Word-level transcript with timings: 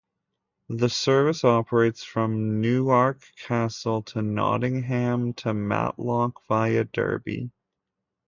The 0.69 0.89
service 0.89 1.43
operates 1.43 2.03
from 2.03 2.59
Newark 2.59 3.21
Castle 3.37 4.01
to 4.01 4.23
Nottingham 4.23 5.33
to 5.35 5.53
Matlock 5.53 6.41
via 6.47 6.85
Derby. 6.85 7.51